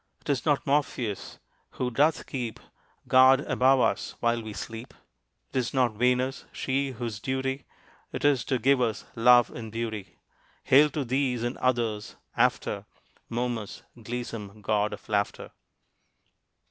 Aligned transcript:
'Tis 0.23 0.47
not 0.47 0.65
Morpheus, 0.65 1.37
who 1.77 1.91
doth 1.91 2.25
keep 2.25 2.59
Guard 3.07 3.41
above 3.41 3.79
us 3.81 4.15
while 4.19 4.41
we 4.41 4.51
sleep, 4.51 4.95
'Tis 5.53 5.75
not 5.75 5.93
Venus, 5.93 6.45
she 6.51 6.89
whose 6.93 7.19
duty 7.19 7.65
'Tis 8.11 8.43
to 8.45 8.57
give 8.57 8.81
us 8.81 9.05
love 9.15 9.51
and 9.51 9.71
beauty; 9.71 10.17
Hail 10.63 10.89
to 10.89 11.05
these, 11.05 11.43
and 11.43 11.55
others, 11.59 12.15
after 12.35 12.85
Momus, 13.29 13.83
gleesome 13.95 14.63
god 14.63 14.91
of 14.91 15.07
laughter. 15.07 15.51